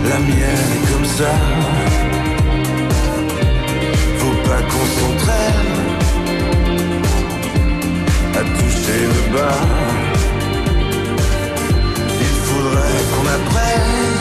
La 0.09 0.19
mienne 0.19 0.71
est 0.75 0.85
comme 0.91 1.05
ça. 1.05 1.31
Faut 4.19 4.37
pas 4.47 4.61
qu'on 4.69 4.87
s'entraîne 4.97 5.73
à 8.39 8.41
toucher 8.57 9.01
le 9.13 9.21
bas. 9.33 9.61
Il 12.25 12.35
faudrait 12.47 13.03
qu'on 13.11 13.27
apprenne 13.37 14.17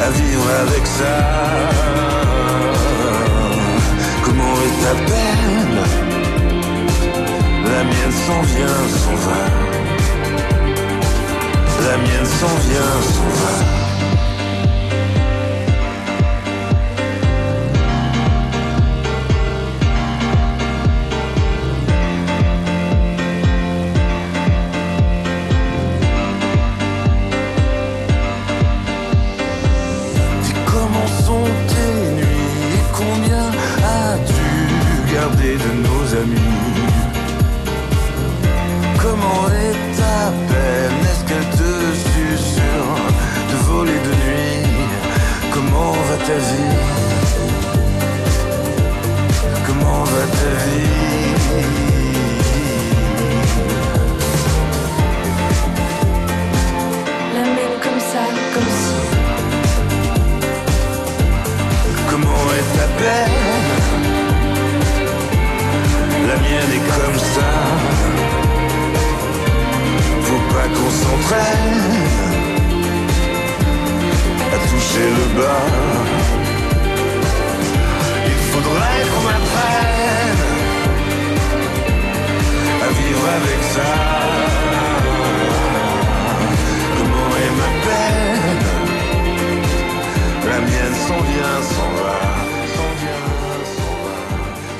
à 0.00 0.08
vivre 0.10 0.48
avec 0.64 0.84
ça. 0.98 1.14
Comment 4.24 4.56
est 4.66 4.78
ta 4.84 4.94
peine 5.12 5.67
La 7.78 7.84
mienne 7.84 8.10
s'en 8.10 8.42
vient, 8.42 8.88
s'en 8.88 9.14
va. 9.14 9.36
La 11.88 11.96
mienne 11.98 12.26
s'en 12.26 12.54
vient, 12.66 13.02
s'en 13.02 13.28
va. 13.40 13.87
La 63.00 63.04
mienne 66.36 66.72
est 66.78 66.86
comme 66.90 67.18
ça. 67.18 67.50
Faut 70.22 70.44
pas 70.52 70.68
qu'on 70.74 70.90
s'entraîne 70.90 71.94
à 74.52 74.58
toucher 74.68 75.08
le 75.18 75.26
bas. 75.40 75.66
Il 78.26 78.38
faudrait 78.50 79.04
qu'on 79.12 79.26
apprenne 79.38 80.42
à 82.82 82.88
vivre 83.00 83.26
avec 83.38 83.60
ça. 83.74 83.92
Comment 86.96 87.30
est 87.44 87.54
ma 87.62 87.70
peine? 87.86 88.66
La 90.50 90.58
mienne 90.60 90.96
s'en 91.06 91.20
vient, 91.30 91.58
s'en 91.62 91.90
va, 92.02 92.18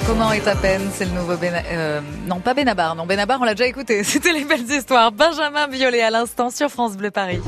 Comment 0.09 0.33
est 0.33 0.41
ta 0.41 0.57
peine 0.57 0.89
C'est 0.95 1.05
le 1.05 1.11
nouveau 1.11 1.37
Bena... 1.37 1.59
euh, 1.71 2.01
non, 2.27 2.41
pas 2.41 2.55
Benabar. 2.55 2.95
Non, 2.95 3.05
Benabar, 3.05 3.39
on 3.43 3.45
l'a 3.45 3.53
déjà 3.53 3.67
écouté. 3.69 4.03
C'était 4.05 4.33
les 4.33 4.45
belles 4.45 4.65
histoires. 4.71 5.13
Benjamin 5.13 5.67
Violet 5.67 6.01
à 6.01 6.09
l'instant 6.09 6.49
sur 6.49 6.71
France 6.71 6.97
Bleu 6.97 7.11
Paris. 7.11 7.41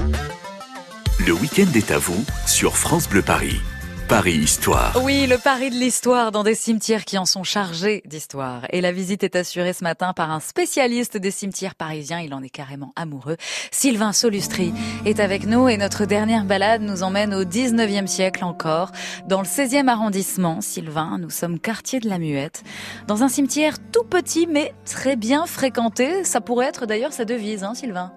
Le 1.26 1.32
week-end 1.32 1.72
est 1.74 1.90
à 1.90 1.96
vous 1.96 2.22
sur 2.46 2.76
France 2.76 3.08
Bleu 3.08 3.22
Paris. 3.22 3.62
Paris 4.10 4.38
Histoire. 4.38 5.00
Oui, 5.04 5.28
le 5.28 5.38
Paris 5.38 5.70
de 5.70 5.76
l'histoire 5.76 6.32
dans 6.32 6.42
des 6.42 6.56
cimetières 6.56 7.04
qui 7.04 7.16
en 7.16 7.24
sont 7.24 7.44
chargés 7.44 8.02
d'histoire. 8.06 8.62
Et 8.70 8.80
la 8.80 8.90
visite 8.90 9.22
est 9.22 9.36
assurée 9.36 9.72
ce 9.72 9.84
matin 9.84 10.14
par 10.14 10.32
un 10.32 10.40
spécialiste 10.40 11.16
des 11.16 11.30
cimetières 11.30 11.76
parisiens. 11.76 12.18
Il 12.18 12.34
en 12.34 12.42
est 12.42 12.50
carrément 12.50 12.92
amoureux. 12.96 13.36
Sylvain 13.70 14.12
Solustri 14.12 14.72
est 15.04 15.20
avec 15.20 15.46
nous 15.46 15.68
et 15.68 15.76
notre 15.76 16.06
dernière 16.06 16.44
balade 16.44 16.82
nous 16.82 17.04
emmène 17.04 17.32
au 17.32 17.44
19e 17.44 18.08
siècle 18.08 18.42
encore. 18.42 18.90
Dans 19.28 19.42
le 19.42 19.46
16e 19.46 19.86
arrondissement, 19.86 20.60
Sylvain, 20.60 21.18
nous 21.20 21.30
sommes 21.30 21.60
quartier 21.60 22.00
de 22.00 22.08
la 22.08 22.18
Muette. 22.18 22.64
Dans 23.06 23.22
un 23.22 23.28
cimetière 23.28 23.76
tout 23.92 24.02
petit 24.02 24.48
mais 24.48 24.74
très 24.86 25.14
bien 25.14 25.46
fréquenté. 25.46 26.24
Ça 26.24 26.40
pourrait 26.40 26.66
être 26.66 26.84
d'ailleurs 26.84 27.12
sa 27.12 27.24
devise, 27.24 27.62
hein, 27.62 27.76
Sylvain? 27.76 28.12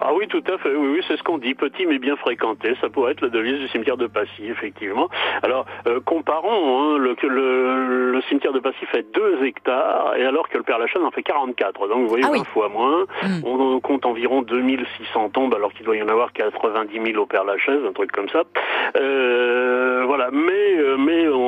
Ah 0.00 0.12
oui, 0.14 0.26
tout 0.28 0.42
à 0.52 0.58
fait. 0.58 0.74
Oui, 0.74 0.88
oui, 0.94 1.04
c'est 1.08 1.16
ce 1.16 1.22
qu'on 1.22 1.38
dit. 1.38 1.54
Petit 1.54 1.86
mais 1.86 1.98
bien 1.98 2.16
fréquenté. 2.16 2.74
Ça 2.80 2.88
pourrait 2.88 3.12
être 3.12 3.20
la 3.22 3.28
devise 3.28 3.58
du 3.60 3.68
cimetière 3.68 3.96
de 3.96 4.06
Passy, 4.06 4.46
effectivement. 4.48 5.08
Alors, 5.42 5.66
euh, 5.86 6.00
comparons. 6.04 6.94
Hein, 6.94 6.98
le, 6.98 7.16
le, 7.28 8.12
le 8.12 8.20
cimetière 8.22 8.52
de 8.52 8.60
Passy 8.60 8.84
fait 8.86 9.04
2 9.14 9.44
hectares, 9.44 10.14
et 10.16 10.24
alors 10.24 10.48
que 10.48 10.58
le 10.58 10.64
Père 10.64 10.78
Lachaise 10.78 11.02
en 11.02 11.10
fait 11.10 11.22
44. 11.22 11.88
Donc, 11.88 12.02
vous 12.02 12.08
voyez, 12.08 12.24
Ah 12.26 12.30
oui. 12.32 12.38
20 12.38 12.44
fois 12.44 12.68
moins. 12.68 13.04
Mm. 13.22 13.44
On 13.44 13.74
en 13.76 13.80
compte 13.80 14.06
environ 14.06 14.42
2600 14.42 15.30
tombes, 15.30 15.54
alors 15.54 15.72
qu'il 15.72 15.84
doit 15.84 15.96
y 15.96 16.02
en 16.02 16.08
avoir 16.08 16.32
90 16.32 17.00
000 17.12 17.22
au 17.22 17.26
Père 17.26 17.44
Lachaise, 17.44 17.80
un 17.88 17.92
truc 17.92 18.12
comme 18.12 18.28
ça. 18.28 18.42
Euh, 18.96 20.04
voilà. 20.06 20.30
Mais, 20.32 20.76
euh, 20.78 20.96
mais 20.98 21.28
on 21.28 21.43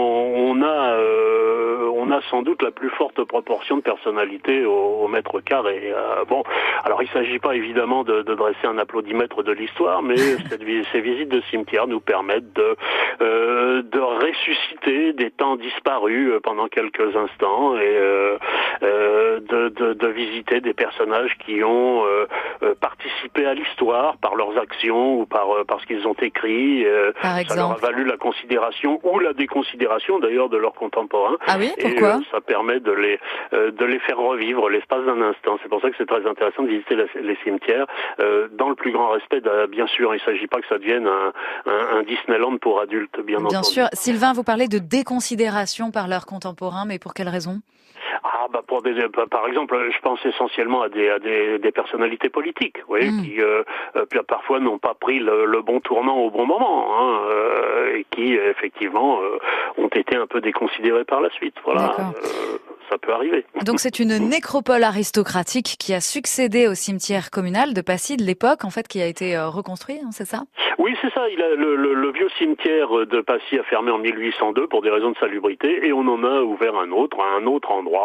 a 2.17 2.21
sans 2.31 2.43
doute 2.43 2.63
la 2.63 2.71
plus 2.71 2.91
forte 2.91 3.23
proportion 3.25 3.77
de 3.77 3.83
personnalité 3.83 4.65
au, 4.65 4.73
au 5.05 5.09
mètre 5.09 5.41
carré. 5.41 5.93
Euh, 5.95 6.25
bon, 6.29 6.43
alors 6.85 7.03
il 7.03 7.07
ne 7.09 7.13
s'agit 7.13 7.39
pas 7.39 7.55
évidemment 7.55 8.05
de, 8.05 8.23
de 8.23 8.35
dresser 8.35 8.67
un 8.67 8.79
applaudimètre 8.79 9.43
de 9.43 9.53
l'histoire, 9.53 10.03
mais 10.03 10.17
cette, 10.51 10.63
ces 10.93 11.01
visites 11.01 11.29
de 11.29 11.41
cimetière 11.51 11.87
nous 11.87 12.01
permettent 12.01 12.53
de, 12.55 12.77
euh, 13.21 13.83
de 13.83 14.01
ressusciter 14.01 15.13
des 15.13 15.31
temps 15.31 15.57
disparus 15.57 16.31
euh, 16.31 16.41
pendant 16.41 16.69
quelques 16.69 17.15
instants 17.17 17.77
et 17.77 17.81
euh, 17.97 18.37
euh, 18.83 19.41
de, 19.41 19.69
de, 19.71 19.93
de 19.95 20.07
visiter 20.09 20.61
des 20.61 20.75
personnages 20.75 21.37
qui 21.45 21.63
ont 21.65 22.03
participé 22.81 23.47
à 23.47 23.55
l'histoire 23.55 24.17
par 24.19 24.35
leurs 24.35 24.59
actions 24.59 25.21
ou 25.21 25.27
par, 25.27 25.51
euh, 25.51 25.65
par 25.65 25.81
ce 25.81 25.87
qu'ils 25.87 26.07
ont 26.07 26.15
écrit. 26.21 26.85
euh, 26.87 27.13
Par 27.23 27.39
ça 27.49 27.55
leur 27.57 27.73
a 27.73 27.75
valu 27.77 28.05
la 28.05 28.17
considération 28.17 29.01
ou 29.05 29.19
la 29.19 29.33
déconsidération 29.33 30.19
d'ailleurs 30.19 30.49
de 30.49 30.57
leurs 30.57 30.75
contemporains. 30.75 31.37
Ah 31.47 31.57
oui, 31.59 31.73
pourquoi 32.13 32.31
ça 32.31 32.41
permet 32.41 32.81
de 32.81 32.93
les 32.93 33.19
euh, 33.53 33.71
de 33.71 33.85
les 33.85 33.99
faire 34.01 34.19
revivre 34.19 34.69
l'espace 34.69 35.05
d'un 35.05 35.21
instant. 35.23 35.59
C'est 35.63 35.69
pour 35.69 35.81
ça 35.81 35.91
que 35.91 35.97
c'est 35.99 36.07
très 36.07 36.27
intéressant 36.27 36.63
de 36.63 36.69
visiter 36.69 36.95
la- 36.97 37.05
les 37.21 37.37
cimetières 37.45 37.87
euh, 38.21 38.49
dans 38.53 38.69
le 38.69 38.75
plus 38.75 38.93
grand 38.93 39.09
respect. 39.11 39.41
de- 39.41 39.67
bien 39.67 39.87
sûr, 39.87 40.15
il 40.15 40.19
ne 40.19 40.25
s'agit 40.25 40.47
pas 40.47 40.61
que 40.61 40.67
ça 40.69 40.79
devienne 40.79 41.07
un, 41.07 41.33
un, 41.67 41.99
un 41.99 42.03
Disneyland 42.03 42.57
pour 42.59 42.81
adultes, 42.81 43.21
bien, 43.21 43.39
Bien 43.39 43.47
entendu. 43.49 43.67
sûr. 43.75 43.87
Sylvain, 43.93 44.33
vous 44.33 44.45
parlez 44.45 44.69
de 44.69 44.79
déconsidération 44.79 45.91
par 45.91 46.09
leurs 46.09 46.27
contemporains, 46.27 46.85
mais 46.87 46.99
pour 46.99 47.15
quelle 47.15 47.29
raison? 47.29 47.61
Ah 48.25 48.47
bah 48.53 48.63
pour 48.67 48.83
des, 48.83 48.95
par 49.31 49.47
exemple, 49.47 49.77
je 49.91 49.99
pense 50.01 50.25
essentiellement 50.25 50.83
à 50.83 50.89
des, 50.89 51.09
à 51.09 51.19
des, 51.19 51.59
des 51.59 51.73
personnalités 51.73 52.29
politiques, 52.29 52.79
vous 52.81 52.89
voyez, 52.89 53.11
Mm. 53.11 53.23
qui 53.23 53.41
euh, 53.41 53.63
euh, 53.97 54.05
parfois 54.27 54.59
n'ont 54.61 54.79
pas 54.79 54.95
pris 54.95 55.19
le, 55.19 55.47
le 55.47 55.63
bon 55.63 55.81
tournant 55.81 56.17
au 56.19 56.31
bon 56.31 56.47
moment, 56.47 56.87
hein, 56.99 57.21
euh, 57.31 57.97
et 57.97 58.07
qui 58.11 58.35
effectivement 58.35 59.21
euh, 59.21 59.39
ont 59.83 59.89
été 59.89 60.17
un 60.17 60.27
peu 60.27 60.41
déconsidérés 60.41 61.05
par 61.05 61.21
la 61.21 61.31
suite. 61.31 61.55
Voilà. 61.65 61.95
Euh, 61.99 62.59
ça 62.91 62.99
peut 62.99 63.13
arriver. 63.13 63.45
Donc 63.65 63.81
c'est 63.81 63.99
une 63.99 64.17
nécropole 64.31 64.85
aristocratique 64.85 65.77
qui 65.79 65.93
a 65.95 66.01
succédé 66.01 66.69
au 66.69 66.75
cimetière 66.75 67.31
communal 67.31 67.75
de 67.75 67.81
Passy 67.81 68.17
de 68.17 68.23
l'époque, 68.23 68.65
en 68.65 68.71
fait, 68.71 68.87
qui 68.87 69.01
a 69.03 69.07
été 69.07 69.37
euh, 69.37 69.49
reconstruit, 69.49 69.99
hein, 70.05 70.11
c'est 70.13 70.25
ça? 70.25 70.43
Oui, 70.79 70.95
c'est 71.03 71.13
ça. 71.13 71.29
Il 71.29 71.43
a, 71.43 71.49
le, 71.55 71.75
le, 71.75 71.95
le, 71.95 72.13
vieux 72.13 72.29
cimetière 72.39 72.89
de 73.07 73.21
Passy 73.23 73.59
a 73.59 73.65
fermé 73.65 73.91
en 73.91 73.99
1802 73.99 74.69
pour 74.69 74.83
des 74.83 74.91
raisons 74.91 75.11
de 75.11 75.17
salubrité, 75.17 75.87
et 75.87 75.93
on 75.93 76.07
en 76.07 76.23
a 76.23 76.43
ouvert 76.43 76.77
un 76.77 76.93
autre, 76.93 77.17
un 77.21 77.45
autre 77.47 77.71
endroit. 77.73 77.96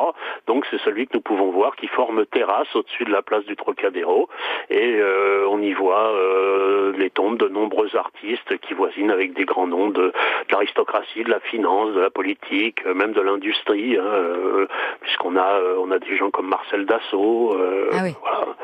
Donc 0.48 0.66
c'est 0.70 0.80
celui 0.82 1.08
que 1.08 1.14
nous 1.16 1.22
pouvons 1.22 1.52
voir 1.52 1.76
qui 1.76 1.88
forme 1.88 2.26
terrasse 2.26 2.74
au-dessus 2.76 3.04
de 3.06 3.12
la 3.12 3.22
place 3.22 3.46
du 3.46 3.56
Trocadéro, 3.56 4.30
et 4.70 4.96
euh, 5.00 5.46
on 5.50 5.62
y 5.62 5.74
voit 5.74 6.12
euh, 6.12 6.94
les 6.98 7.10
tombes 7.10 7.38
de 7.38 7.48
nombreux 7.48 7.96
artistes 7.96 8.58
qui 8.60 8.74
voisinent 8.74 9.12
avec 9.12 9.34
des 9.34 9.46
grands 9.46 9.68
noms 9.68 9.90
de, 9.90 10.08
de 10.08 10.14
l'aristocratie, 10.52 11.24
de 11.24 11.30
la 11.30 11.40
finance, 11.40 11.94
de 11.94 12.00
la 12.00 12.10
politique, 12.10 12.80
euh, 12.86 12.94
même 12.94 13.14
de 13.14 13.22
l'industrie, 13.22 13.98
hein, 13.98 14.68
puisqu'on 15.02 15.36
a 15.38 15.60
on 15.78 15.92
a 15.92 16.00
des 16.00 16.18
gens 16.18 16.32
comme 16.32 16.48
Marcel 16.48 16.86
Dassault. 16.86 17.56
ah 17.92 17.98
oui. 18.04 18.16
voilà. 18.22 18.56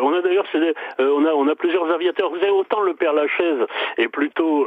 On 0.00 0.12
a 0.14 0.20
d'ailleurs 0.22 0.46
on 0.98 1.24
a 1.24 1.32
on 1.32 1.48
a 1.48 1.54
plusieurs 1.54 1.90
aviateurs. 1.90 2.30
Vous 2.30 2.36
avez 2.36 2.50
autant 2.50 2.80
le 2.80 2.94
Père 2.94 3.12
Lachaise 3.12 3.66
est 3.98 4.08
plutôt 4.08 4.66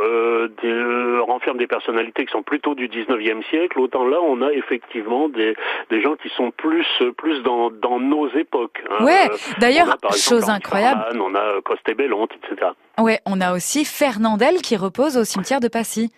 des, 0.62 1.20
renferme 1.20 1.58
des 1.58 1.68
personnalités 1.68 2.26
qui 2.26 2.32
sont 2.32 2.44
plutôt 2.44 2.76
du 2.76 2.88
19e 2.88 3.44
siècle, 3.50 3.80
autant 3.80 4.06
là 4.06 4.20
on 4.22 4.42
a 4.42 4.52
effectivement 4.52 5.30
des 5.30 5.56
des 5.90 6.02
gens 6.02 6.09
qui 6.16 6.30
sont 6.36 6.52
plus 6.52 6.86
plus 7.18 7.42
dans 7.44 7.72
dans 7.72 8.00
nos 8.00 8.30
époques. 8.36 8.84
Hein. 8.90 9.04
Ouais. 9.04 9.30
D'ailleurs, 9.60 9.98
chose 10.16 10.50
incroyable. 10.50 11.02
Farman, 11.02 11.22
on 11.22 11.36
a 11.36 11.62
Costé-Bellont, 11.62 12.28
etc. 12.28 12.72
Ouais, 13.00 13.20
on 13.26 13.40
a 13.42 13.54
aussi 13.54 13.86
Fernandel 13.86 14.62
qui 14.62 14.76
repose 14.76 15.18
au 15.18 15.24
cimetière 15.24 15.60
de 15.60 15.68
Passy. 15.68 16.12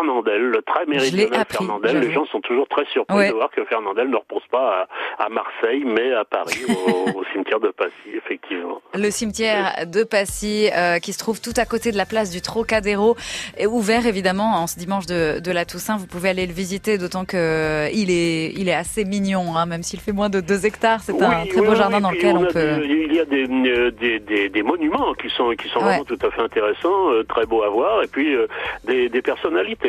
Fernandel, 0.00 0.42
le 0.42 0.62
très 0.62 0.86
méridional 0.86 1.44
Fernandel. 1.48 2.00
Les 2.00 2.12
gens 2.12 2.24
sont 2.26 2.40
toujours 2.40 2.66
très 2.68 2.84
surpris 2.86 3.16
ouais. 3.16 3.28
de 3.28 3.34
voir 3.34 3.50
que 3.50 3.64
Fernandel 3.64 4.08
ne 4.08 4.16
repose 4.16 4.42
pas 4.50 4.86
à, 5.18 5.24
à 5.24 5.28
Marseille, 5.28 5.84
mais 5.84 6.14
à 6.14 6.24
Paris, 6.24 6.64
au, 6.68 7.10
au, 7.18 7.24
cimetière 7.32 7.60
de 7.60 7.68
Passy, 7.68 7.92
effectivement. 8.16 8.80
Le 8.94 9.10
cimetière 9.10 9.86
de 9.86 10.02
Passy, 10.04 10.70
euh, 10.74 10.98
qui 10.98 11.12
se 11.12 11.18
trouve 11.18 11.40
tout 11.40 11.52
à 11.56 11.66
côté 11.66 11.92
de 11.92 11.96
la 11.96 12.06
place 12.06 12.30
du 12.30 12.40
Trocadéro, 12.40 13.16
est 13.58 13.66
ouvert 13.66 14.06
évidemment 14.06 14.54
en 14.54 14.66
ce 14.66 14.78
dimanche 14.78 15.06
de, 15.06 15.38
de 15.40 15.52
la 15.52 15.64
Toussaint. 15.64 15.96
Vous 15.98 16.06
pouvez 16.06 16.30
aller 16.30 16.46
le 16.46 16.52
visiter, 16.52 16.96
d'autant 16.96 17.24
que 17.24 17.36
euh, 17.36 17.88
il 17.92 18.10
est, 18.10 18.52
il 18.56 18.68
est 18.68 18.74
assez 18.74 19.04
mignon, 19.04 19.56
hein, 19.56 19.66
même 19.66 19.82
s'il 19.82 20.00
fait 20.00 20.12
moins 20.12 20.30
de 20.30 20.40
2 20.40 20.64
hectares. 20.64 21.00
C'est 21.02 21.12
oui, 21.12 21.24
un 21.24 21.46
très 21.46 21.60
beau 21.60 21.72
oui, 21.72 21.76
jardin 21.76 21.96
oui, 21.98 22.02
dans 22.02 22.10
lequel 22.10 22.36
on, 22.36 22.44
on 22.44 22.46
peut. 22.46 22.76
Des, 22.80 23.06
il 23.10 23.14
y 23.14 23.20
a 23.20 23.24
des, 23.24 23.46
des, 23.46 24.18
des, 24.18 24.48
des, 24.48 24.62
monuments 24.62 25.12
qui 25.14 25.28
sont, 25.30 25.50
qui 25.50 25.68
sont 25.68 25.80
vraiment 25.80 26.04
tout 26.04 26.18
à 26.22 26.30
fait 26.30 26.40
intéressants, 26.40 27.10
euh, 27.10 27.22
très 27.24 27.44
beaux 27.44 27.62
à 27.62 27.68
voir, 27.68 28.02
et 28.02 28.06
puis 28.06 28.34
euh, 28.34 28.46
des, 28.84 29.08
des 29.08 29.22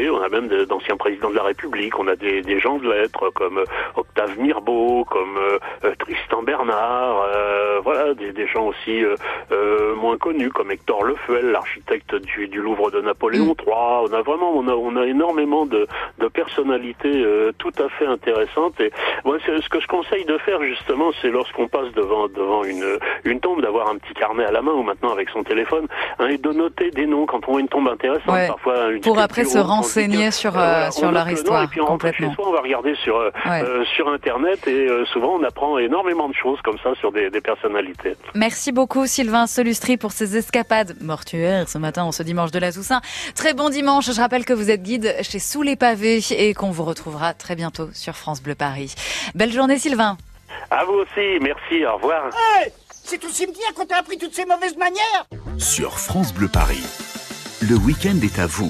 On 0.10 0.22
a 0.22 0.30
même 0.30 0.48
d'anciens 0.48 0.98
présidents 0.98 1.30
de 1.30 1.36
la 1.36 1.44
République, 1.44 1.98
on 2.00 2.08
a 2.08 2.16
des, 2.16 2.42
des 2.42 2.60
gens 2.60 2.78
de 2.78 2.90
lettres 2.92 3.30
comme 3.34 3.60
euh, 3.60 3.66
Octave 3.96 4.38
Mirbeau, 4.40 5.06
comme 5.06 5.38
euh, 5.38 5.92
Tristan 6.00 6.44
Bernard, 6.44 7.24
euh, 7.34 7.80
voilà, 7.84 8.14
des, 8.14 8.32
des, 8.32 8.48
gens 8.48 8.68
aussi 8.68 9.04
moins 9.98 10.18
connus 10.18 10.50
comme 10.50 10.72
Hector 10.72 11.04
Lefeuel, 11.04 11.52
l'architecte 11.52 12.16
du, 12.16 12.48
du, 12.48 12.60
Louvre 12.60 12.92
de 12.92 13.02
Napoléon 13.02 13.46
mmh. 13.46 13.64
III. 13.66 13.76
On 14.10 14.14
a 14.14 14.22
vraiment, 14.22 14.52
on 14.56 14.68
a, 14.68 14.74
on 14.74 14.96
a 14.96 15.06
énormément 15.06 15.66
de, 15.66 15.88
de 16.20 16.28
personnalités 16.28 17.24
tout 17.58 17.72
à 17.80 17.88
fait 17.90 18.06
intéressantes. 18.06 18.80
Et 18.80 18.92
moi, 19.26 19.38
ce 19.40 19.70
que 19.70 19.80
je 19.80 19.88
conseille 19.88 20.26
de 20.26 20.38
faire 20.40 20.62
justement, 20.64 21.12
c'est 21.22 21.30
lorsqu'on 21.30 21.68
passe 21.68 21.92
devant 21.94 22.28
devant 22.28 22.64
une 22.64 22.98
une 23.24 23.40
tombe, 23.40 23.62
d'avoir 23.62 23.90
un 23.90 23.98
petit 23.98 24.14
carnet 24.14 24.44
à 24.44 24.52
la 24.52 24.62
main 24.62 24.74
ou 24.74 24.84
maintenant 24.84 25.12
avec 25.12 25.30
son 25.30 25.44
téléphone, 25.44 25.88
hein, 26.20 26.28
et 26.28 26.38
de 26.38 26.52
noter 26.52 26.92
des 26.92 27.06
noms 27.06 27.26
quand 27.26 27.48
on 27.48 27.54
voit 27.54 27.62
une 27.62 27.70
tombe 27.70 27.88
intéressante. 27.88 28.34
Ouais. 28.34 28.48
Parfois, 28.48 28.90
une 28.90 29.02
pour 29.02 29.20
après 29.20 29.46
se 29.46 29.60
renseigner 29.60 29.91
sur 30.32 30.58
euh, 30.58 30.92
sur 30.92 31.12
leur 31.12 31.30
histoire. 31.30 31.64
et 31.64 31.68
puis 31.68 31.82
on 31.82 31.86
complètement. 31.86 32.30
Chez 32.30 32.36
soi, 32.36 32.46
on 32.48 32.54
va 32.54 32.62
regarder 32.62 32.96
sur 33.04 33.16
euh, 33.18 33.32
ouais. 33.46 33.62
euh, 33.64 33.84
sur 33.96 34.08
internet 34.10 34.68
et 34.68 34.88
euh, 34.88 35.06
souvent 35.06 35.36
on 35.40 35.44
apprend 35.44 35.78
énormément 35.78 36.30
de 36.30 36.34
choses 36.36 36.60
comme 36.64 36.78
ça 36.84 36.94
sur 37.00 37.12
des, 37.12 37.30
des 37.30 37.42
personnalités. 37.42 38.16
Merci 38.36 38.72
beaucoup 38.72 39.06
Sylvain 39.08 39.48
Solustri 39.48 39.98
pour 39.98 40.12
ces 40.12 40.38
escapades 40.38 40.96
mortuaires 41.02 41.68
ce 41.68 41.78
matin 41.78 42.04
en 42.04 42.12
ce 42.12 42.24
dimanche 42.24 42.52
de 42.52 42.60
la 42.60 42.72
Toussaint. 42.72 43.02
Très 43.36 43.54
bon 43.54 43.70
dimanche. 43.70 44.12
Je 44.12 44.20
rappelle 44.20 44.46
que 44.46 44.54
vous 44.54 44.70
êtes 44.70 44.84
guide 44.84 45.16
chez 45.22 45.40
Sous 45.40 45.62
les 45.62 45.76
pavés 45.76 46.20
et 46.38 46.54
qu'on 46.54 46.72
vous 46.72 46.84
retrouvera 46.84 47.34
très 47.34 47.56
bientôt 47.56 47.90
sur 47.94 48.16
France 48.16 48.42
Bleu 48.44 48.56
Paris. 48.56 48.94
Belle 49.36 49.52
journée 49.52 49.78
Sylvain. 49.78 50.18
À 50.70 50.84
vous 50.86 50.94
aussi, 50.94 51.40
merci, 51.42 51.86
au 51.86 51.96
revoir. 51.96 52.26
Hey 52.60 52.72
C'est 52.92 53.24
au 53.26 53.30
cimetière 53.30 53.74
qu'on 53.74 53.86
t'a 53.86 53.98
appris 53.98 54.18
toutes 54.18 54.34
ces 54.36 54.46
mauvaises 54.46 54.78
manières 54.78 55.26
Sur 55.58 55.98
France 55.98 56.34
Bleu 56.34 56.48
Paris, 56.48 56.84
le 57.68 57.76
week-end 57.78 58.18
est 58.24 58.38
à 58.40 58.46
vous. 58.48 58.70